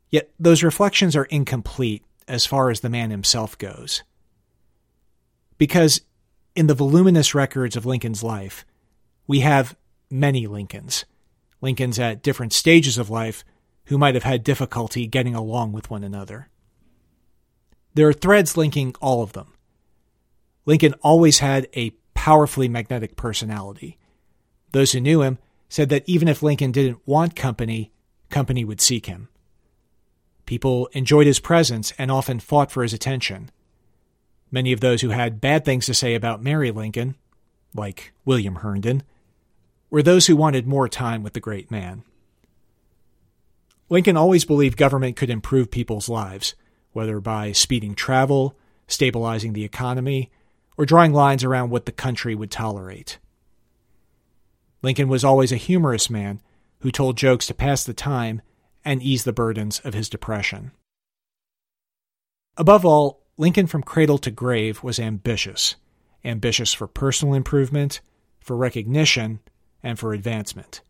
Yet 0.09 0.31
those 0.38 0.62
reflections 0.62 1.16
are 1.16 1.25
incomplete 1.25 2.04
as 2.28 2.47
far 2.47 2.71
as 2.71 2.81
the 2.81 2.88
man 2.88 3.11
himself 3.11 3.59
goes. 3.59 4.04
Because 5.59 6.00
in 6.54 6.66
the 6.66 6.75
voluminous 6.75 7.35
records 7.35 7.76
of 7.76 7.87
Lincoln's 7.87 8.23
life, 8.23 8.64
we 9.26 9.40
have 9.40 9.76
many 10.11 10.47
Lincolns, 10.47 11.04
Lincolns 11.61 11.99
at 11.99 12.23
different 12.23 12.52
stages 12.52 12.99
of 12.99 13.11
life 13.11 13.44
who 13.87 13.99
might 13.99 14.14
have 14.14 14.25
had 14.25 14.44
difficulty 14.44 15.06
getting 15.06 15.35
along 15.35 15.73
with 15.73 15.90
one 15.90 16.04
another. 16.04 16.49
There 17.94 18.09
are 18.09 18.12
threads 18.12 18.56
linking 18.56 18.94
all 19.00 19.23
of 19.23 19.32
them. 19.32 19.52
Lincoln 20.64 20.94
always 21.02 21.40
had 21.40 21.68
a 21.75 21.90
powerfully 22.14 22.68
magnetic 22.68 23.16
personality. 23.16 23.99
Those 24.73 24.92
who 24.92 25.00
knew 25.00 25.23
him 25.23 25.38
said 25.68 25.88
that 25.88 26.04
even 26.06 26.28
if 26.28 26.42
Lincoln 26.42 26.73
didn't 26.73 27.06
want 27.06 27.35
company, 27.35 27.92
company 28.30 28.64
would 28.64 28.80
seek 28.80 29.06
him. 29.06 29.28
People 30.47 30.88
enjoyed 30.92 31.26
his 31.26 31.40
presence 31.40 31.92
and 31.99 32.11
often 32.11 32.40
fought 32.40 32.71
for 32.71 32.82
his 32.82 32.92
attention. 32.92 33.50
Many 34.52 34.73
of 34.73 34.80
those 34.80 35.00
who 35.00 35.09
had 35.09 35.40
bad 35.40 35.64
things 35.64 35.87
to 35.87 35.94
say 35.94 36.14
about 36.14 36.42
Mary 36.42 36.71
Lincoln, 36.71 37.16
like 37.75 38.12
William 38.26 38.56
Herndon, 38.56 39.02
were 39.90 40.02
those 40.02 40.26
who 40.26 40.37
wanted 40.37 40.66
more 40.66 40.88
time 40.88 41.23
with 41.23 41.32
the 41.32 41.40
great 41.40 41.71
man. 41.71 42.04
Lincoln 43.88 44.16
always 44.16 44.44
believed 44.44 44.76
government 44.76 45.16
could 45.16 45.30
improve 45.30 45.71
people's 45.71 46.09
lives, 46.09 46.54
whether 46.92 47.18
by 47.18 47.52
speeding 47.52 47.94
travel, 47.94 48.56
stabilizing 48.87 49.54
the 49.54 49.64
economy, 49.64 50.30
or 50.76 50.85
drawing 50.85 51.14
lines 51.14 51.44
around 51.44 51.71
what 51.71 51.87
the 51.87 51.92
country 51.92 52.35
would 52.35 52.50
tolerate. 52.50 53.18
Lincoln 54.82 55.09
was 55.09 55.25
always 55.25 55.52
a 55.52 55.56
humorous 55.56 56.11
man 56.11 56.42
who 56.80 56.90
told 56.90 57.16
jokes 57.16 57.47
to 57.47 57.54
pass 57.54 57.85
the 57.85 57.94
time 57.94 58.42
and 58.85 59.02
ease 59.02 59.25
the 59.25 59.32
burdens 59.32 59.80
of 59.80 59.94
his 59.94 60.11
depression. 60.11 60.73
Above 62.56 62.85
all, 62.85 63.22
Lincoln 63.43 63.67
from 63.67 63.83
cradle 63.83 64.19
to 64.19 64.31
grave 64.31 64.85
was 64.85 65.01
ambitious 65.01 65.75
ambitious 66.25 66.73
for 66.73 66.87
personal 66.87 67.35
improvement, 67.35 68.01
for 68.39 68.57
recognition, 68.57 69.41
and 69.83 69.99
for 69.99 70.13
advancement. 70.15 70.81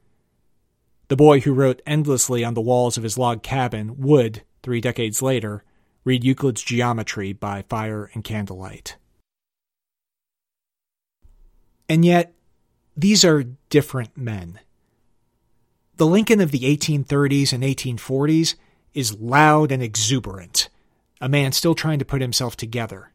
The 1.09 1.17
boy 1.17 1.41
who 1.41 1.55
wrote 1.55 1.81
endlessly 1.87 2.45
on 2.45 2.53
the 2.53 2.61
walls 2.61 2.99
of 2.99 3.05
his 3.05 3.17
log 3.17 3.43
cabin 3.43 3.97
would, 3.97 4.43
three 4.63 4.83
decades 4.83 5.23
later, 5.23 5.65
read 6.05 6.25
Euclid's 6.25 6.61
Geometry 6.61 7.33
by 7.33 7.63
fire 7.71 8.11
and 8.13 8.23
candlelight. 8.23 8.99
And 11.89 12.05
yet, 12.05 12.35
these 12.95 13.25
are 13.25 13.47
different 13.71 14.15
men. 14.15 14.61
The 15.97 16.07
Lincoln 16.07 16.43
of 16.43 16.51
the 16.51 16.77
1830s 16.77 17.55
and 17.55 17.65
1840s 17.65 18.57
is 18.93 19.19
loud 19.19 19.73
and 19.73 19.83
exuberant, 19.83 20.69
a 21.23 21.29
man 21.29 21.53
still 21.53 21.77
trying 21.77 22.01
to 22.01 22.05
put 22.05 22.21
himself 22.21 22.57
together. 22.57 23.13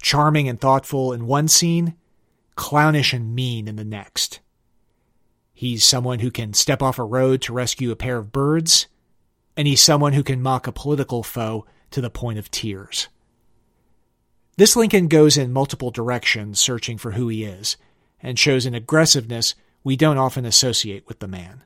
Charming 0.00 0.48
and 0.48 0.58
thoughtful 0.58 1.12
in 1.12 1.26
one 1.26 1.48
scene, 1.48 1.94
clownish 2.56 3.12
and 3.12 3.34
mean 3.34 3.68
in 3.68 3.76
the 3.76 3.84
next. 3.84 4.40
He's 5.52 5.84
someone 5.84 6.20
who 6.20 6.30
can 6.30 6.54
step 6.54 6.82
off 6.82 6.98
a 6.98 7.04
road 7.04 7.42
to 7.42 7.52
rescue 7.52 7.90
a 7.90 7.96
pair 7.96 8.16
of 8.16 8.32
birds, 8.32 8.86
and 9.54 9.68
he's 9.68 9.82
someone 9.82 10.14
who 10.14 10.22
can 10.22 10.40
mock 10.40 10.66
a 10.66 10.72
political 10.72 11.22
foe 11.22 11.66
to 11.90 12.00
the 12.00 12.08
point 12.08 12.38
of 12.38 12.50
tears. 12.50 13.08
This 14.56 14.74
Lincoln 14.74 15.06
goes 15.06 15.36
in 15.36 15.52
multiple 15.52 15.90
directions 15.90 16.58
searching 16.58 16.96
for 16.96 17.12
who 17.12 17.28
he 17.28 17.44
is, 17.44 17.76
and 18.22 18.38
shows 18.38 18.64
an 18.64 18.74
aggressiveness 18.74 19.54
we 19.84 19.94
don't 19.94 20.18
often 20.18 20.46
associate 20.46 21.06
with 21.06 21.18
the 21.18 21.28
man. 21.28 21.64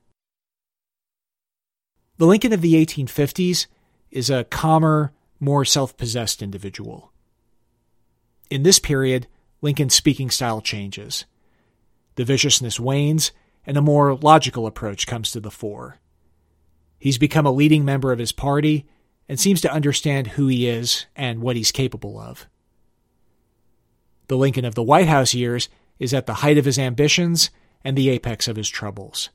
The 2.18 2.26
Lincoln 2.26 2.52
of 2.52 2.60
the 2.60 2.74
1850s 2.74 3.66
is 4.10 4.30
a 4.30 4.42
calmer, 4.44 5.12
more 5.40 5.64
self 5.64 5.96
possessed 5.96 6.42
individual. 6.42 7.12
In 8.50 8.62
this 8.62 8.78
period, 8.78 9.26
Lincoln's 9.62 9.94
speaking 9.94 10.30
style 10.30 10.60
changes. 10.60 11.24
The 12.16 12.24
viciousness 12.24 12.78
wanes, 12.78 13.32
and 13.66 13.76
a 13.76 13.82
more 13.82 14.14
logical 14.14 14.66
approach 14.66 15.06
comes 15.06 15.32
to 15.32 15.40
the 15.40 15.50
fore. 15.50 15.98
He's 16.98 17.18
become 17.18 17.46
a 17.46 17.52
leading 17.52 17.84
member 17.84 18.12
of 18.12 18.18
his 18.18 18.32
party 18.32 18.86
and 19.28 19.38
seems 19.38 19.60
to 19.62 19.72
understand 19.72 20.28
who 20.28 20.48
he 20.48 20.68
is 20.68 21.06
and 21.16 21.40
what 21.40 21.56
he's 21.56 21.72
capable 21.72 22.18
of. 22.18 22.46
The 24.28 24.36
Lincoln 24.36 24.64
of 24.64 24.74
the 24.74 24.82
White 24.82 25.08
House 25.08 25.34
years 25.34 25.68
is 25.98 26.12
at 26.12 26.26
the 26.26 26.34
height 26.34 26.58
of 26.58 26.64
his 26.64 26.78
ambitions 26.78 27.50
and 27.84 27.96
the 27.96 28.08
apex 28.10 28.48
of 28.48 28.56
his 28.56 28.68
troubles. 28.68 29.30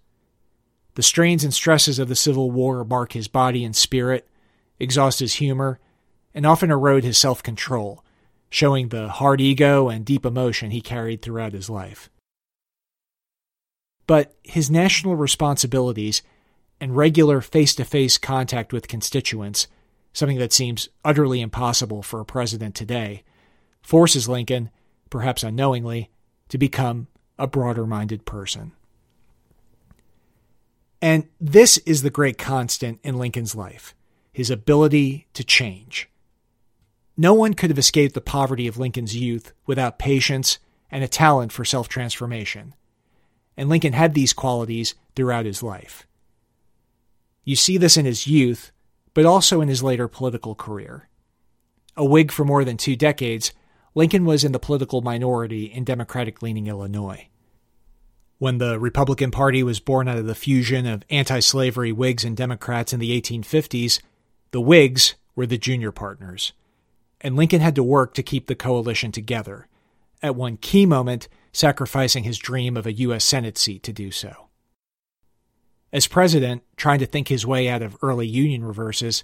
The 0.96 1.04
strains 1.04 1.44
and 1.44 1.54
stresses 1.54 2.00
of 2.00 2.08
the 2.08 2.16
Civil 2.16 2.52
War 2.52 2.84
mark 2.84 3.14
his 3.14 3.28
body 3.28 3.64
and 3.64 3.76
spirit, 3.76 4.28
exhaust 4.80 5.20
his 5.20 5.36
humor, 5.36 5.80
and 6.36 6.46
often 6.46 6.70
erode 6.70 7.06
his 7.06 7.18
self 7.18 7.42
control, 7.42 8.04
showing 8.50 8.90
the 8.90 9.08
hard 9.08 9.40
ego 9.40 9.90
and 9.90 10.06
deep 10.06 10.26
emotion 10.26 10.70
he 10.70 10.82
carried 10.82 11.22
throughout 11.22 11.54
his 11.54 11.70
life. 11.70 12.10
But 14.06 14.36
his 14.44 14.70
national 14.70 15.16
responsibilities 15.16 16.22
and 16.80 16.96
regular 16.96 17.42
face 17.42 17.74
to 17.76 17.86
face 17.86 18.18
contact 18.18 18.74
with 18.74 18.90
constituents, 18.90 19.68
something 20.14 20.38
that 20.38 20.54
seems 20.54 20.90
utterly 21.04 21.42
impossible 21.42 22.04
for 22.04 22.20
a 22.20 22.26
president 22.26 22.76
today, 22.76 23.24
forces 23.82 24.28
Lincoln, 24.28 24.70
perhaps 25.10 25.42
unknowingly, 25.42 26.12
to 26.50 26.58
become 26.58 27.08
a 27.40 27.48
broader 27.48 27.88
minded 27.88 28.26
person. 28.26 28.74
And 31.02 31.28
this 31.40 31.78
is 31.80 32.02
the 32.02 32.10
great 32.10 32.38
constant 32.38 33.00
in 33.04 33.18
Lincoln's 33.18 33.56
life 33.56 33.96
his 34.34 34.50
ability 34.50 35.28
to 35.34 35.46
change. 35.46 36.10
No 37.18 37.34
one 37.34 37.54
could 37.54 37.70
have 37.70 37.80
escaped 37.80 38.14
the 38.14 38.22
poverty 38.22 38.68
of 38.68 38.78
Lincoln's 38.78 39.16
youth 39.16 39.54
without 39.66 40.00
patience 40.00 40.60
and 40.92 41.04
a 41.04 41.08
talent 41.08 41.52
for 41.52 41.64
self 41.64 41.88
transformation. 41.88 42.74
And 43.58 43.70
Lincoln 43.70 43.94
had 43.94 44.14
these 44.14 44.34
qualities 44.34 44.96
throughout 45.16 45.46
his 45.46 45.64
life. 45.64 46.06
You 47.46 47.56
see 47.56 47.78
this 47.78 47.96
in 47.96 48.06
his 48.06 48.28
youth, 48.28 48.72
but 49.14 49.26
also 49.26 49.62
in 49.62 49.70
his 49.70 49.84
later 49.84 50.08
political 50.08 50.56
career. 50.56 51.08
A 51.96 52.04
Whig 52.04 52.32
for 52.32 52.44
more 52.44 52.66
than 52.66 52.76
two 52.76 52.98
decades, 52.98 53.54
Lincoln 53.94 54.26
was 54.26 54.44
in 54.44 54.52
the 54.52 54.60
political 54.60 55.02
minority 55.02 55.66
in 55.66 55.86
Democratic 55.86 56.42
leaning 56.42 56.68
Illinois. 56.68 57.30
When 58.40 58.58
the 58.58 58.78
Republican 58.78 59.32
Party 59.32 59.64
was 59.64 59.80
born 59.80 60.10
out 60.10 60.18
of 60.18 60.26
the 60.26 60.36
fusion 60.36 60.86
of 60.86 61.04
anti 61.10 61.40
slavery 61.40 61.94
Whigs 61.94 62.26
and 62.26 62.36
Democrats 62.36 62.92
in 62.92 63.00
the 63.00 63.22
1850s, 63.22 64.02
the 64.52 64.60
Whigs 64.60 65.16
were 65.34 65.46
the 65.46 65.58
junior 65.58 65.94
partners 65.94 66.52
and 67.26 67.36
Lincoln 67.36 67.60
had 67.60 67.74
to 67.74 67.82
work 67.82 68.14
to 68.14 68.22
keep 68.22 68.46
the 68.46 68.54
coalition 68.54 69.12
together, 69.12 69.68
at 70.22 70.36
one 70.36 70.58
key 70.58 70.86
moment, 70.86 71.28
sacrificing 71.52 72.24
his 72.24 72.38
dream 72.38 72.78
of 72.78 72.86
a 72.86 72.94
U.S. 72.94 73.26
Senate 73.26 73.58
seat 73.58 73.82
to 73.82 73.92
do 73.92 74.12
so. 74.12 74.50
As 75.92 76.06
president, 76.06 76.62
trying 76.78 77.00
to 77.00 77.08
think 77.08 77.28
his 77.28 77.44
way 77.44 77.68
out 77.68 77.82
of 77.82 77.98
early 78.04 78.28
Union 78.28 78.64
reverses, 78.64 79.24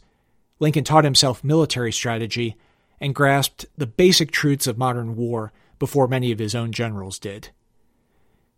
Lincoln 0.59 0.83
taught 0.83 1.03
himself 1.03 1.43
military 1.43 1.91
strategy 1.91 2.55
and 2.99 3.13
grasped 3.13 3.67
the 3.77 3.85
basic 3.85 4.31
truths 4.31 4.65
of 4.65 4.79
modern 4.79 5.15
war 5.15 5.53
before 5.77 6.07
many 6.07 6.31
of 6.31 6.39
his 6.39 6.55
own 6.55 6.71
generals 6.71 7.19
did. 7.19 7.49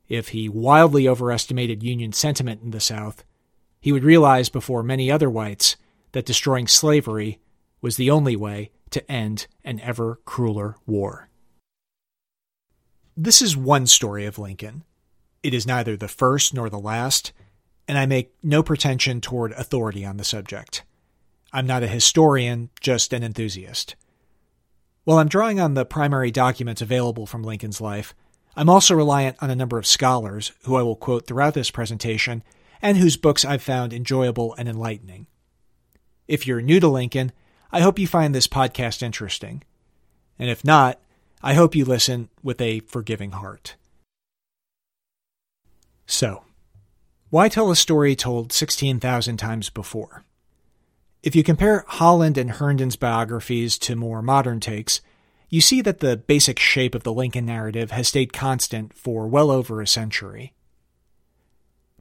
If 0.08 0.30
he 0.30 0.48
wildly 0.48 1.06
overestimated 1.06 1.84
Union 1.84 2.14
sentiment 2.14 2.62
in 2.64 2.72
the 2.72 2.80
South, 2.80 3.26
he 3.82 3.92
would 3.92 4.06
realize 4.06 4.48
before 4.48 4.84
many 4.84 5.12
other 5.12 5.30
whites 5.30 5.76
that 6.14 6.26
destroying 6.26 6.68
slavery 6.68 7.40
was 7.82 7.98
the 7.98 8.10
only 8.10 8.38
way 8.38 8.72
to 8.94 9.12
end 9.12 9.48
an 9.64 9.80
ever 9.82 10.20
crueler 10.26 10.76
war. 10.86 11.30
This 13.16 13.42
is 13.42 13.56
one 13.56 13.86
story 13.86 14.26
of 14.26 14.40
Lincoln. 14.40 14.84
It 15.44 15.54
is 15.54 15.68
neither 15.68 15.96
the 15.96 16.08
first 16.08 16.54
nor 16.54 16.70
the 16.70 16.80
last, 16.80 17.32
and 17.88 17.98
I 17.98 18.06
make 18.06 18.34
no 18.42 18.64
pretension 18.64 19.22
toward 19.22 19.52
authority 19.52 20.06
on 20.06 20.18
the 20.18 20.24
subject. 20.24 20.84
I'm 21.52 21.68
not 21.68 21.84
a 21.84 21.88
historian, 21.88 22.70
just 22.80 23.14
an 23.14 23.24
enthusiast. 23.24 23.96
While 25.04 25.20
I'm 25.20 25.28
drawing 25.28 25.60
on 25.60 25.74
the 25.74 25.86
primary 25.86 26.32
documents 26.32 26.82
available 26.82 27.26
from 27.26 27.44
Lincoln's 27.44 27.82
life, 27.82 28.16
I'm 28.56 28.70
also 28.70 28.96
reliant 28.96 29.38
on 29.42 29.50
a 29.50 29.56
number 29.56 29.78
of 29.78 29.86
scholars 29.86 30.54
who 30.64 30.76
I 30.76 30.82
will 30.82 30.96
quote 30.96 31.28
throughout 31.28 31.54
this 31.54 31.72
presentation 31.72 32.42
and 32.82 32.98
whose 32.98 33.18
books 33.18 33.44
I've 33.44 33.62
found 33.62 33.94
enjoyable 33.94 34.56
and 34.58 34.70
enlightening. 34.70 35.28
If 36.28 36.48
you're 36.48 36.62
new 36.62 36.80
to 36.80 36.88
Lincoln, 36.88 37.32
I 37.74 37.82
hope 37.82 37.98
you 37.98 38.06
find 38.06 38.36
this 38.36 38.48
podcast 38.48 39.02
interesting. 39.02 39.64
And 40.38 40.48
if 40.48 40.64
not, 40.64 41.00
I 41.42 41.56
hope 41.56 41.76
you 41.76 41.86
listen 41.86 42.30
with 42.44 42.62
a 42.62 42.82
forgiving 42.82 43.32
heart. 43.32 43.76
So, 46.06 46.44
why 47.32 47.50
tell 47.50 47.72
a 47.72 47.76
story 47.76 48.16
told 48.16 48.54
16,000 48.54 49.38
times 49.38 49.72
before? 49.72 50.24
If 51.24 51.36
you 51.36 51.44
compare 51.44 51.84
Holland 51.88 52.38
and 52.38 52.52
Herndon's 52.52 52.96
biographies 52.96 53.80
to 53.80 53.96
more 53.96 54.22
modern 54.22 54.60
takes, 54.60 55.02
you 55.50 55.60
see 55.60 55.82
that 55.82 56.00
the 56.00 56.16
basic 56.16 56.60
shape 56.60 56.94
of 56.94 57.02
the 57.02 57.14
Lincoln 57.14 57.48
narrative 57.48 57.90
has 57.90 58.08
stayed 58.08 58.34
constant 58.34 58.94
for 58.94 59.26
well 59.28 59.50
over 59.50 59.82
a 59.82 59.88
century. 59.88 60.54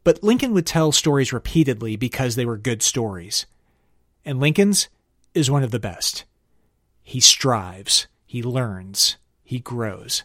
But 0.04 0.22
Lincoln 0.22 0.52
would 0.52 0.66
tell 0.66 0.92
stories 0.92 1.32
repeatedly 1.32 1.96
because 1.96 2.34
they 2.36 2.44
were 2.44 2.58
good 2.58 2.82
stories. 2.82 3.46
And 4.22 4.38
Lincoln's 4.38 4.88
is 5.34 5.50
one 5.50 5.62
of 5.62 5.70
the 5.70 5.78
best. 5.78 6.24
He 7.02 7.20
strives, 7.20 8.06
he 8.26 8.42
learns, 8.42 9.16
he 9.42 9.58
grows. 9.58 10.22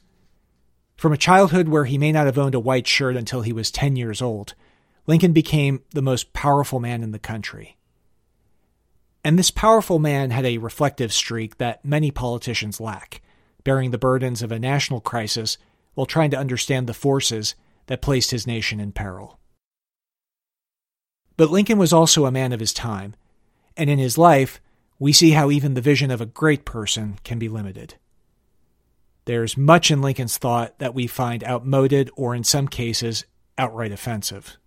From 0.95 1.13
a 1.13 1.17
childhood 1.17 1.67
where 1.67 1.85
he 1.85 1.97
may 1.97 2.11
not 2.11 2.25
have 2.25 2.37
owned 2.37 2.55
a 2.55 2.59
white 2.59 2.87
shirt 2.87 3.15
until 3.15 3.41
he 3.41 3.53
was 3.53 3.69
10 3.69 3.95
years 3.95 4.21
old, 4.21 4.55
Lincoln 5.05 5.31
became 5.31 5.83
the 5.91 6.01
most 6.01 6.33
powerful 6.33 6.79
man 6.79 7.03
in 7.03 7.11
the 7.11 7.19
country. 7.19 7.77
And 9.23 9.37
this 9.37 9.51
powerful 9.51 9.99
man 9.99 10.31
had 10.31 10.45
a 10.45 10.57
reflective 10.57 11.13
streak 11.13 11.57
that 11.57 11.83
many 11.83 12.11
politicians 12.11 12.79
lack, 12.79 13.21
bearing 13.63 13.91
the 13.91 13.97
burdens 13.97 14.41
of 14.41 14.51
a 14.51 14.59
national 14.59 15.01
crisis 15.01 15.57
while 15.93 16.05
trying 16.05 16.31
to 16.31 16.37
understand 16.37 16.87
the 16.87 16.93
forces 16.93 17.55
that 17.87 18.01
placed 18.01 18.31
his 18.31 18.47
nation 18.47 18.79
in 18.79 18.91
peril. 18.91 19.39
But 21.35 21.51
Lincoln 21.51 21.77
was 21.77 21.93
also 21.93 22.25
a 22.25 22.31
man 22.31 22.53
of 22.53 22.59
his 22.59 22.73
time, 22.73 23.15
and 23.75 23.89
in 23.89 23.99
his 23.99 24.17
life, 24.17 24.59
we 24.99 25.13
see 25.13 25.31
how 25.31 25.51
even 25.51 25.73
the 25.73 25.81
vision 25.81 26.11
of 26.11 26.21
a 26.21 26.25
great 26.25 26.65
person 26.65 27.19
can 27.23 27.37
be 27.37 27.49
limited. 27.49 27.95
There's 29.25 29.57
much 29.57 29.91
in 29.91 30.01
Lincoln's 30.01 30.37
thought 30.37 30.79
that 30.79 30.95
we 30.95 31.05
find 31.05 31.43
outmoded 31.43 32.09
or, 32.15 32.33
in 32.33 32.43
some 32.43 32.67
cases, 32.67 33.25
outright 33.57 33.91
offensive. 33.91 34.57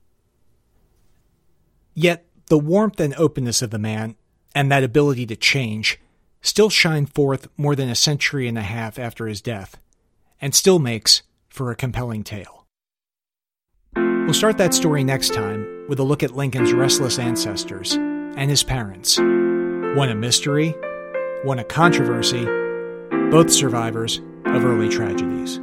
Yet, 1.94 2.26
the 2.46 2.58
warmth 2.58 3.00
and 3.00 3.14
openness 3.14 3.62
of 3.62 3.70
the 3.70 3.78
man, 3.78 4.16
and 4.54 4.70
that 4.70 4.84
ability 4.84 5.26
to 5.26 5.36
change, 5.36 5.98
still 6.42 6.70
shine 6.70 7.06
forth 7.06 7.48
more 7.56 7.74
than 7.74 7.88
a 7.88 7.94
century 7.94 8.46
and 8.48 8.58
a 8.58 8.62
half 8.62 8.98
after 8.98 9.26
his 9.26 9.40
death, 9.40 9.78
and 10.40 10.54
still 10.54 10.78
makes 10.78 11.22
for 11.48 11.70
a 11.70 11.76
compelling 11.76 12.22
tale. 12.22 12.66
We'll 13.96 14.34
start 14.34 14.58
that 14.58 14.74
story 14.74 15.02
next 15.02 15.34
time 15.34 15.86
with 15.88 15.98
a 15.98 16.04
look 16.04 16.22
at 16.22 16.36
Lincoln's 16.36 16.72
restless 16.72 17.18
ancestors 17.18 17.94
and 17.94 18.48
his 18.50 18.62
parents 18.62 19.18
one 19.94 20.08
a 20.08 20.14
mystery, 20.14 20.76
one 21.42 21.58
a 21.58 21.64
controversy, 21.64 22.44
both 23.30 23.50
survivors 23.50 24.20
of 24.44 24.64
early 24.64 24.88
tragedies. 24.88 25.58